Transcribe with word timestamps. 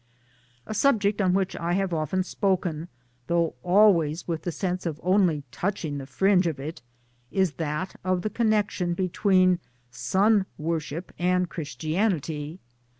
A 0.65 0.73
subject 0.73 1.21
on 1.21 1.35
which 1.35 1.55
I 1.55 1.73
have 1.73 1.93
often 1.93 2.23
spoken 2.23 2.87
though 3.27 3.53
always 3.61 4.27
with 4.27 4.41
the 4.41 4.51
sense 4.51 4.87
of 4.87 4.99
only 5.03 5.43
touching 5.51 5.99
the 5.99 6.07
fringe 6.07 6.47
of 6.47 6.59
it 6.59 6.81
is 7.29 7.51
that 7.61 7.95
of 8.03 8.23
the 8.23 8.31
connection 8.31 8.95
between 8.95 9.59
Sun 9.91 10.47
worship 10.57 11.13
and 11.19 11.47
Christianity. 11.49 12.57